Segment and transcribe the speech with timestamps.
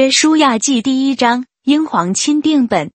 [0.00, 2.90] 约书亚记第一章，英皇钦定本。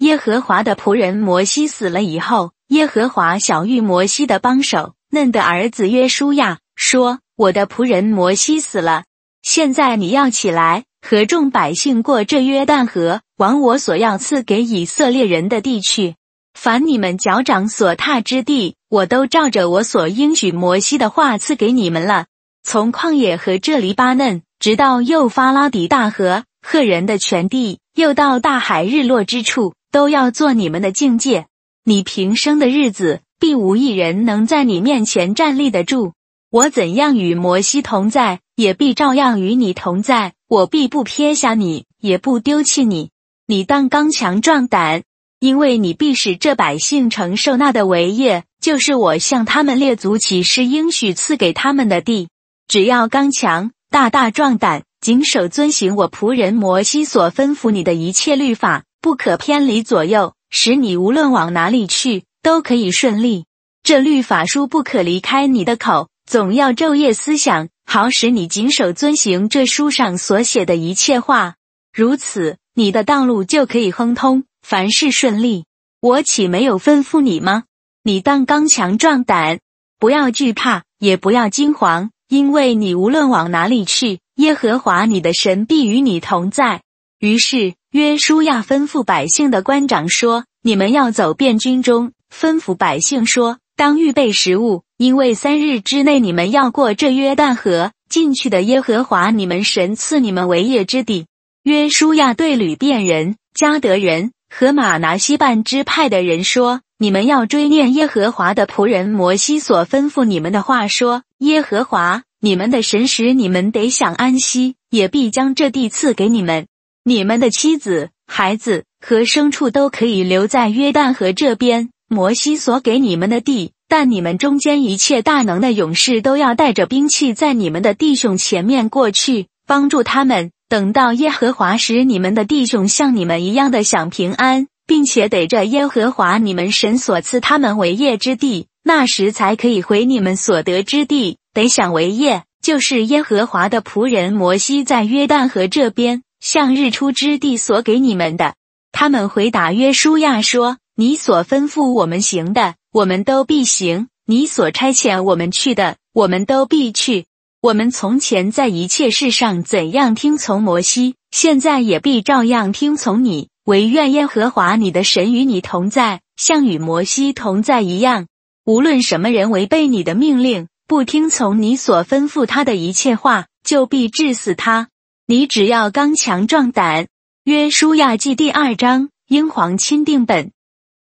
[0.00, 9.04] 耶和华的仆人摩西死了以后，耶和华小玉摩西的帮手嫩的儿子约书亚说：“我的仆人摩西死了，
[9.40, 16.16] 现在你要起来，和众百姓过这约旦河，往我所要赐给以色列人的地去。
[16.52, 22.26] 凡你们脚掌所踏之地，我都照着我所应许摩西的话赐给你们了。
[22.62, 31.46] 从旷野和这黎巴嫩，直到幼发拉底大河，赫人的全地，又到大海日落之处，都要做你们的境界。
[31.84, 36.12] 你平生的日子，必无一人能在你面前站立得住。
[36.50, 40.32] 我怎样与摩西同在，也必照样与你同在。
[40.48, 43.10] 我必不撇下你，也不丢弃你。
[43.46, 45.02] 你当刚强壮胆。
[45.40, 52.28] 因为你必使这百姓承受那的为业，就是我向他们列祖起誓应许赐给他们的地。
[52.66, 63.44] 只要刚强，大大壮胆，谨守遵行我仆人摩西所吩咐你的一切律法，不可偏离左右，使你无论往哪里去都可以顺利。
[63.84, 71.54] 这律法书不可离开你的口，总要昼夜思想，好使你谨守遵行这书上所写的一切话。
[71.92, 74.42] 如此，你的道路就可以亨通。
[74.60, 75.66] 凡事顺利，
[76.00, 77.62] 我岂没有吩咐你吗？
[78.02, 79.60] 你当刚强壮胆，
[80.00, 86.82] 不要惧怕，也不要惊惶，因为你无论往哪里去，耶和华你的神必与你同在。
[87.20, 101.26] 于是约书亚吩咐百姓的官长说：“你们要走遍军中，吩咐百姓说，当预备食物，因为三日之内你们要过这约旦河，进去的耶和华你们神赐你们为业之地。”
[101.64, 104.32] 约书亚对吕遍人、加德人。
[104.56, 116.66] 和马拿西半支派的人说：“你们要追念耶和华的仆人摩西所吩咐你们的话，说：耶和华你们的神使你们得享安息，也必将这地赐给你们。
[117.04, 123.72] 你们的妻子、孩子和牲畜都可以留在约旦河这边，摩西所给你们的地。
[123.86, 142.44] 但你们中间一切大能的勇士都要带着兵器，在你们的弟兄前面过去，帮助他们。”等到耶和华时你们的弟兄像你们一样的享平安，并且得着耶和华你们神所赐他们为业之地，那时才可以回你们所得之地，得享为业。
[142.62, 148.54] 就是耶和华的仆人摩西在约旦河这边向日出之地所给你们的。
[148.92, 157.26] 他们回答约书亚说：“你所吩咐我们行的，我们都必行；你所差遣我们去的，我们都必去。”
[157.60, 163.48] 我们从前在一切事上怎样听从摩西，现在也必照样听从你。
[163.64, 168.26] 唯愿耶和华你的神与你同在，像与摩西同在一样。
[168.64, 174.88] 无论什么人违背你的命令，不听从你所吩咐他的一切话，就必治死他。
[175.26, 177.06] 你只要刚强壮胆。
[177.44, 180.52] 约书亚记第二章，英皇钦定本。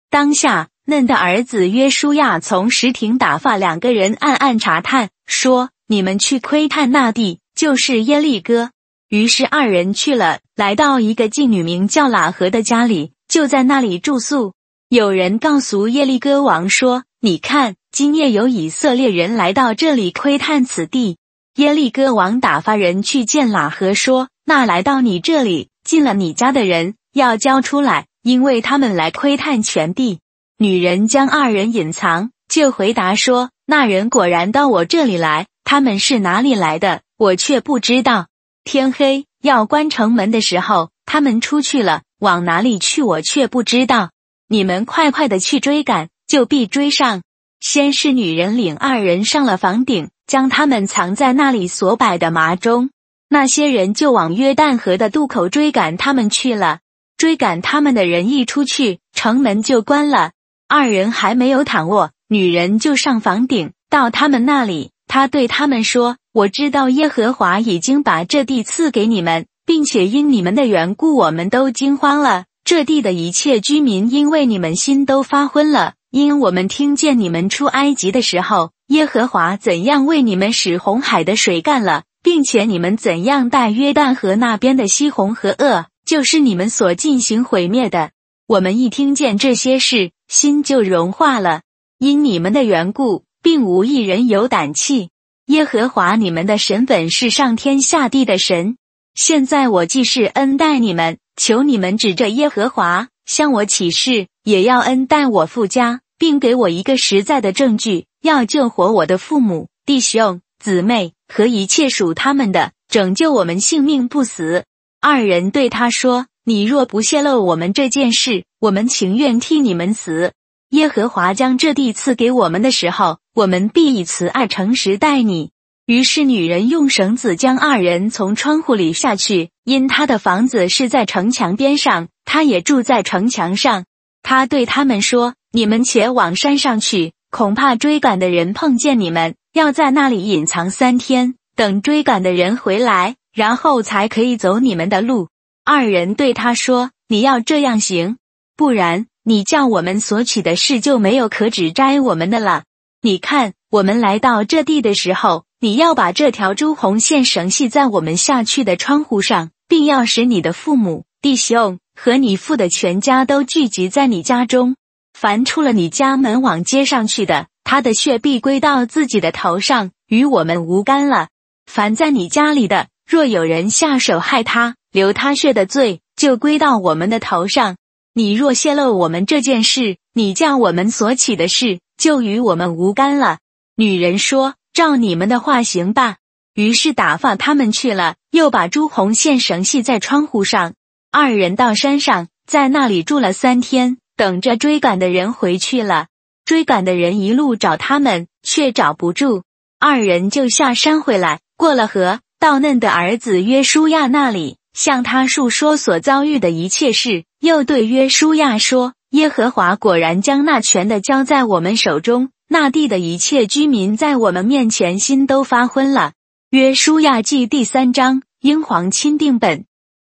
[0.09, 5.71] 当下嫩的儿子约书亚从石亭打发两个人暗暗查探，说。
[5.91, 8.73] 你们去窥探那地，就是耶利哥。
[9.09, 14.53] 于是二人去了，来到一个妓女名叫喇合的家里，就在那里住宿。
[14.91, 21.17] 有人告诉耶利哥王说：“你看，今夜有以色列人来到这里窥探此地。”
[21.57, 30.21] 耶利哥王打发人去见喇合，说：“那来到你这里进了你家的人，要交出来，因为他们来窥探全地。”
[30.59, 37.03] 女人将二人隐藏，就回答说：“那人果然到我这里来。”他们是哪里来的？
[37.19, 38.29] 我却不知道。
[38.63, 43.03] 天黑要关城门的时候，他们出去了，往哪里去？
[43.03, 44.13] 我却不知道。
[44.49, 47.23] 你们快快的去追赶，就必追上。
[47.59, 52.91] 先是女人领二人上了房顶，将他们藏在那里所摆的麻中。
[53.29, 56.79] 那些人就往约旦河的渡口追赶他们去了。
[57.17, 60.31] 追赶他们的人一出去，城门就关了。
[60.69, 64.93] 二人还没有躺卧，女人就上房顶到他们那里。
[65.09, 72.45] 他对他们说：“我知道耶和华已经把这地赐给你们，并且因你们的缘故，我们都惊慌了。
[72.63, 88.11] 这地的一切居民因为你们心都发昏了，因我们听见你们出埃及的时候，耶和华怎样为你们使红海的水干了，并且你们怎样带约旦河那边的西红河恶，就是你们所进行毁灭的。
[88.49, 91.63] 我们一听见这些事，心就融化了，
[91.99, 95.11] 因你们的缘故。”并无一人有胆气。
[95.47, 98.77] 耶和华你们的神本是上天下地的神。
[99.15, 114.65] 现在我既是恩待你们，求你们指着耶和华向我起誓，也要恩待我父家，并给我一个实在的证据，要救活我的父母、弟兄、姊妹和一切属他们的，拯救我们性命不死。”
[115.01, 120.33] 二人对他说：“你若不泄露我们这件事，我们情愿替你们死。
[120.71, 125.51] 耶和华将这地赐给我们的时候，我们必以慈爱诚实待你。”
[125.87, 133.87] 于是女人用绳子将二人从窗户里下去，因她的房子是在城墙边上，她也住在城墙上。
[134.23, 145.29] 他对他们说：“你们且往山上去，恐怕追赶的人碰见你们，要在那里隐藏三天，等追赶的人回来，然后才可以走你们的路。”
[145.65, 148.17] 二人对他说：“你要这样行，
[148.57, 152.65] 不然你叫我们所取的事就没有可指摘我们的了。
[153.03, 164.77] 你看，我们来到这地的时候。”你要把这条朱红线绳系在我们下去的窗户上，并要使你的父母、弟兄和你父的全家都聚集在你家中。
[165.21, 171.27] 凡出了你家门往街上去的，他的血必归到自己的头上，与我们无干了。
[171.67, 177.79] 凡在你家里的，若有人下手害他，流他血的罪，就归到我们的头上。
[178.15, 183.39] 你若泄露我们这件事，你叫我们所起的事，就与我们无干了。
[183.75, 184.55] 女人说。
[184.75, 186.19] 照你们的话行吧。
[186.55, 190.75] 于是打发他们去了，又把朱红线绳系在窗户上。
[191.11, 196.09] 二人到山上，在那里住了三天，等着追赶的人回去了。
[196.45, 199.45] 追赶的人一路找他们，却找不住。
[199.79, 216.15] 二人就下山回来，过了河，到嫩的儿子约书亚那里，向他述说所遭遇的一切事，又对约书亚说：“耶和华果然将那权的交在我们手中。”那地的一切居民在我们面前心都发昏了。
[216.51, 219.67] 约书亚记第三章，英皇钦定本。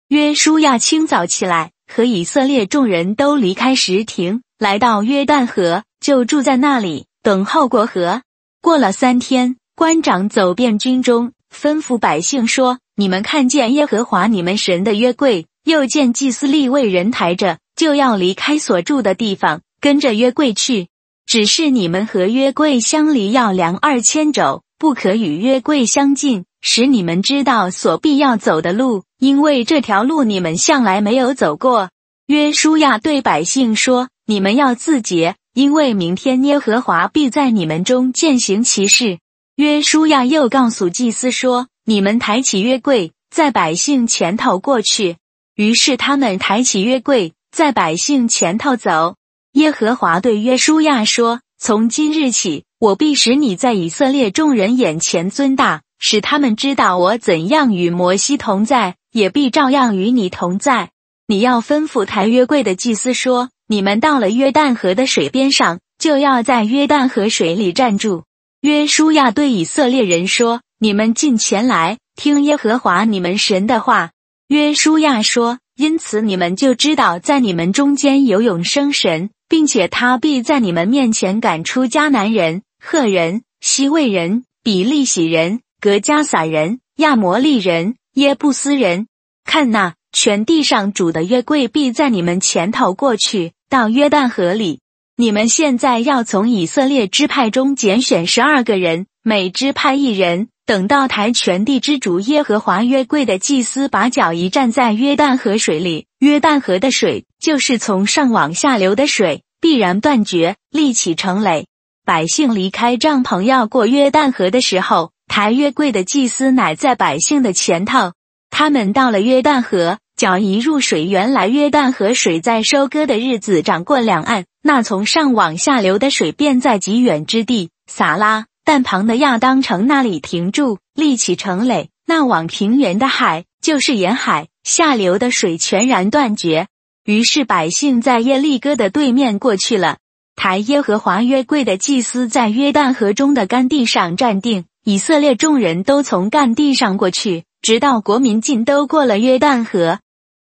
[0.08, 8.22] 约书亚清早起来，和以色列众人都离开石亭，来到约旦河，就住在那里，等候过河。
[8.62, 20.90] 过了三天，官长走遍军中，吩咐百姓说：“你们看见耶和华你们神的约柜，又见祭司立为人抬着，就要离开所住的地方，跟着约柜去。”
[21.26, 31.90] 只是你们和约柜相离要量二千肘，不可与约柜相近，使你们知道所必要走的路，因为这条路你们向来没有走过。
[32.28, 39.20] 约书亚对百姓说：“你们要自洁，因为明天耶和华必在你们中践行其事。”
[39.58, 45.18] 约书亚又告诉祭司说：“你们抬起约柜，在百姓前头过去。”
[45.56, 49.16] 于是他们抬起约柜，在百姓前头走。
[49.52, 60.92] 耶和华对约书亚说：“从今日起，我必使你在以色列众人眼前尊大，使他们知道我怎样与摩西同在，也必照样与你同在。
[61.28, 68.24] 你要吩咐抬约柜的祭司说：你们到了约旦河的水边上，就要在约旦河水里站住。”
[68.62, 74.12] 约书亚对以色列人说：“你们进前来，听耶和华你们神的话。”
[74.48, 89.08] 约书亚说：“因此你们就知道，在你们中间有永生神。”并且他必在你们面前赶出迦南人、赫人、西魏人、比利洗人、格加撒人、亚摩利人、耶布斯人。
[89.46, 94.80] 看那全地上主的约柜必在你们前头过去，到约旦河里。
[95.18, 100.48] 你们现在要从以色列支派中拣选十二个人，每支派一人。
[100.66, 111.66] 等到台全地之主耶和华约柜的祭司把脚一站在约旦河水里，约旦河的水就是从上往下流的水，必然断绝，立起成垒。
[112.10, 118.14] 百姓离开帐篷要过约旦河的时候，抬约柜的祭司乃在百姓的前头。
[118.50, 128.48] 他们到了约旦河，脚一入水，原来约旦河水在收割的日子涨过两岸，那从上往下流的水便在极远之地撒拉。
[128.66, 131.90] 但旁的亚当城那里停住，立起城垒。
[132.08, 136.66] 那往平原的海，就是沿海下流的水全然断绝。
[137.06, 139.98] 于是百姓在耶利哥的对面过去了。
[140.42, 150.00] 抬耶和华约柜的祭司在约旦河中的干地上站定，以色列众人都从干地上过去，直到国民尽都过了约旦河。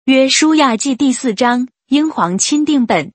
[0.05, 3.11] 约书亚记第四章，英皇钦定本。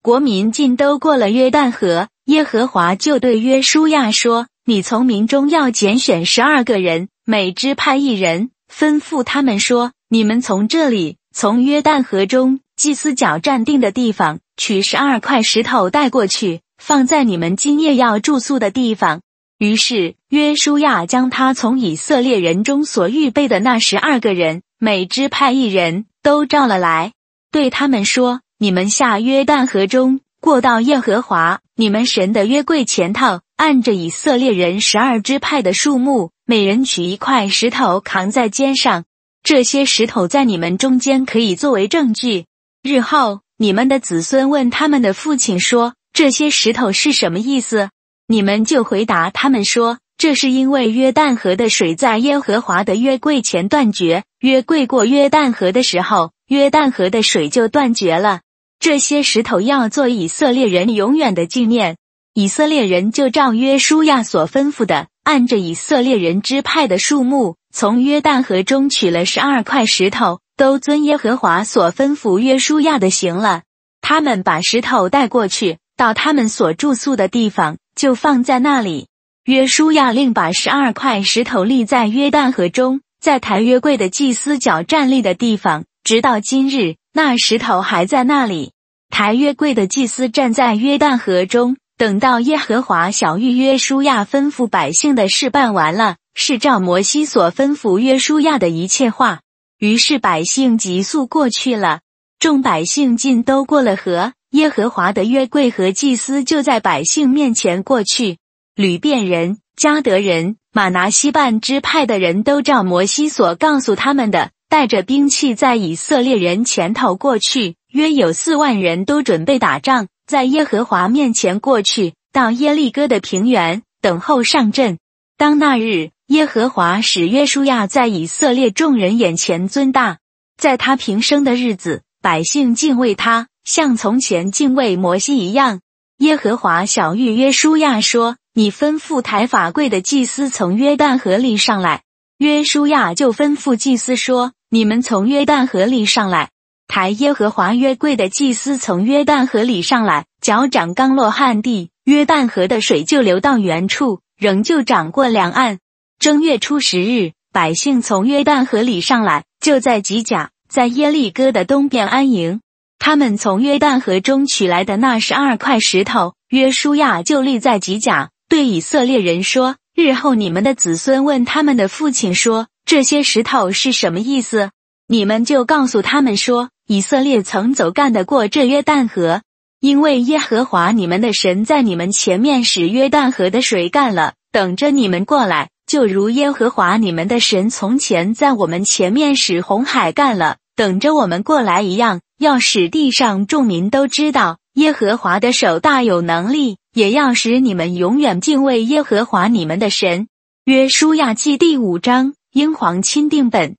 [0.00, 2.06] 国民尽都过了约旦河。
[2.26, 19.20] 耶和华就对约书亚说：“你从民中要拣选十二个人，每支派一人，吩咐他们说：你们从这里，从约旦河中祭司脚站定的地方，取十二块石头带过去，放在你们今夜要住宿的地方。”
[19.58, 27.12] 于是约书亚将他从以色列人中所预备的那十二个人，每支派一人都召了来，
[27.50, 39.04] 对他们说：“你们下约旦河中。”过到耶和华你们神的约柜前头，按着以色列人十二支派的数目，每人取一块石头扛在肩上。
[39.42, 42.44] 这些石头在你们中间可以作为证据。
[42.82, 47.88] 日后你们的子孙问他们的父亲说：“这些石头是什么意思？”
[48.28, 58.40] 你们就回答他们说：“这是因为约旦河的水在耶和华的约柜前断绝，约柜过约旦河的时候，约旦河的水就断绝了。
[58.78, 61.96] 这些石头要做以色列人永远的纪念。”
[62.34, 73.62] 以色列人就照约书亚所吩咐的，按着以色列人支派的数目，从约旦河中取了十二块石头，都遵耶和华所吩咐约书亚的行了。
[74.00, 79.08] 他们把石头带过去，到他们所住宿的地方，就放在那里。
[79.44, 88.72] 约书亚令把十二块石头立在约旦河中，在抬约柜的祭司脚站立的地方，直到今日，那石头还在那里。
[89.10, 91.76] 抬约柜的祭司站在约旦河中。
[91.98, 99.40] 等到耶和华小玉约书亚吩咐百姓的事办完了，是照摩西所吩咐约书亚的一切话。
[99.78, 102.00] 于是百姓急速过去了。
[102.38, 108.38] 众百姓尽都过了河，耶和华的约柜和祭司就在百姓面前过去。
[108.74, 120.08] 吕遍人、加德人、马拿西半支派的人都照摩西所告诉他们的，带着兵器在以色列人前头过去，约有四万人都准备打仗。
[120.26, 124.98] 在耶和华面前过去，到耶利哥的平原等候上阵。
[125.38, 130.18] 当那日，耶和华使约书亚在以色列众人眼前尊大，
[130.60, 135.82] 在他平生的日子，百姓敬畏他，像从前敬畏摩西一样。
[136.18, 142.02] 耶和华小谕约书亚说：“你吩咐抬法柜的祭司从约旦河里上来。”
[142.38, 146.50] 约书亚就吩咐祭司说：“你们从约旦河里上来。”
[146.88, 155.78] 抬耶和华约柜的祭司从约旦河里上来，脚掌刚落旱地，约旦河的水就流到原处，仍旧涨过两岸。
[156.18, 162.60] 正月初十日，百姓从约旦河里上来，就在吉甲，在耶利哥的东边安营。
[162.98, 174.70] 他们从约旦河中取来的那十二块石头，约书亚就立在吉甲，对以色列人说：“日后你们的子孙问他们的父亲说，这些石头是什么意思？
[175.06, 179.42] 你们就告诉他们说。”以色列曾走干得过这约旦河，
[179.80, 200.26] 因为耶和华你们的神在你们前面使约旦河的水干了，等着你们过来，就如耶和华你们的神从前在我们前面使红海干了，等着我们过来一样，要使地上众民都知道耶和华的手大有能力，也要使你们永远敬畏耶和华你们的神。
[200.64, 203.76] 约书亚记第五章，英皇钦定本。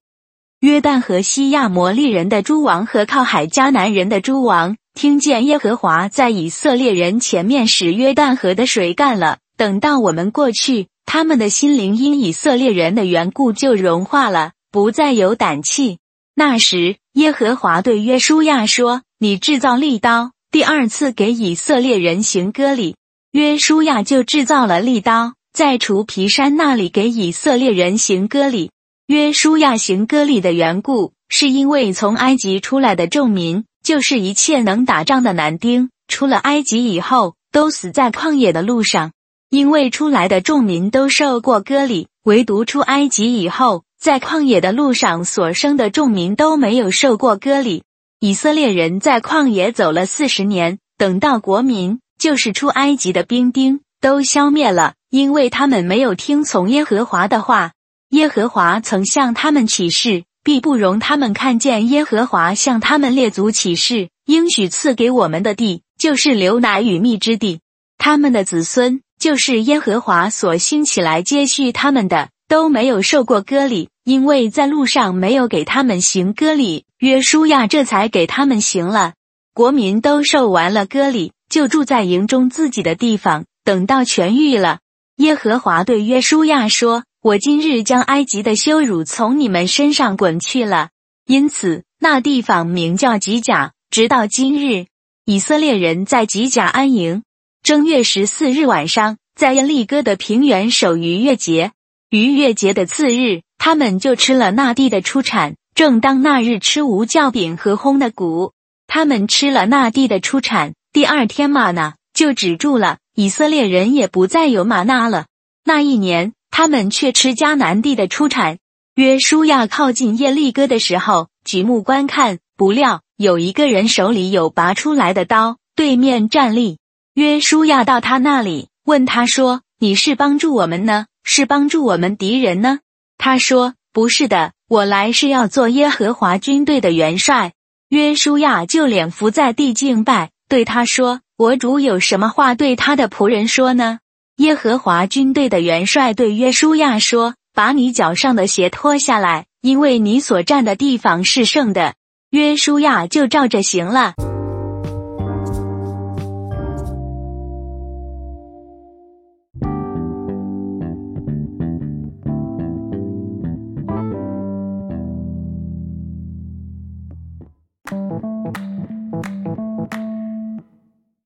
[0.62, 16.00] 约旦河西亚摩利人的诸王和靠海迦南人的诸王，听见耶和华在以色列人前面使约旦河的水干了，等到我们过去，他们的心灵因以色列人的缘故就融化了，不再有胆气。
[16.36, 22.98] 那时，耶和华对约书亚说：“你制造利刀，第二次给以色列人行割礼。”
[23.32, 28.72] 约书亚就制造了利刀，在除皮山那里给以色列人行割礼。
[29.08, 39.14] 约书亚行割礼的缘故，是因为从埃及出来的众民，就是一切能打仗的男丁，出了埃及以后，都死在旷野的路上。
[39.50, 47.84] 因为出来的众民都受过割礼，唯独出埃及以后，在旷野的路上所生的众民都没有受过割礼。
[48.20, 57.72] 以色列人在旷野走了四十年，等到国民，就是出埃及的兵丁，都消灭了，因为他们没有听从耶和华的话。
[58.10, 67.60] 耶和华曾向他们起誓，必不容他们看见耶和华向他们列祖起誓，应许赐给我们的地，就是流奶与蜜之地。
[67.98, 76.86] 他们的子孙，就是耶和华所兴起来接续他们的，都没有受过割礼，因为在路上没有给他们行割礼。
[77.00, 79.14] 约书亚这才给他们行了。
[79.54, 84.80] 国民都受完了割礼，就住在营中自己的地方，等到痊愈了。
[85.18, 87.04] 耶和华对约书亚说。
[87.24, 90.92] 我今日将埃及的羞辱从你们身上滚去了，
[91.26, 94.86] 因此那地方名叫吉甲，直到今日。
[95.26, 97.24] 以色列人在吉甲安营。
[97.68, 101.74] 正月十四日晚上，在耶利哥的平原守逾越节。
[102.10, 105.58] 逾越节的次日，他们就吃了那地的出产。
[105.76, 108.54] 正当那日吃无酵饼和烘的谷，
[108.88, 110.76] 他们吃了那地的出产。
[110.94, 115.26] 第二天玛纳就止住了，以色列人也不再有玛纳了。
[115.66, 116.32] 那一年。
[116.50, 118.60] 他们却吃迦南地的出产。
[118.96, 126.78] 约书亚靠近耶利哥的时候，举目观看，不料有一个人手里有拔出来的刀，对面站立。
[127.18, 132.78] 约书亚到他那里，问他说：“你是帮助我们呢，是帮助我们敌人呢？”
[133.18, 137.54] 他说：“不是的，我来是要做耶和华军队的元帅。”
[137.90, 143.98] 约书亚就脸伏在地敬拜，对他说：“我主有什么话对他的仆人说呢？”
[144.38, 151.96] 耶和华军队的元帅对约书亚说：“把你脚上的鞋脱下来，因为你所站的地方是圣的。”
[152.30, 154.14] 约书亚就照着行了。